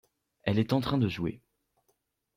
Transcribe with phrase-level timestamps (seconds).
[0.41, 1.43] Elle est en train de jouer.